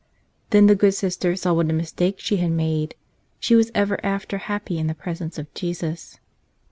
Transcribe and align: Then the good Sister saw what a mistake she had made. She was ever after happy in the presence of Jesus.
Then 0.49 0.65
the 0.65 0.73
good 0.73 0.95
Sister 0.95 1.35
saw 1.35 1.53
what 1.53 1.69
a 1.69 1.73
mistake 1.73 2.15
she 2.17 2.37
had 2.37 2.49
made. 2.51 2.95
She 3.39 3.53
was 3.53 3.69
ever 3.75 4.03
after 4.03 4.39
happy 4.39 4.79
in 4.79 4.87
the 4.87 4.95
presence 4.95 5.37
of 5.37 5.53
Jesus. 5.53 6.19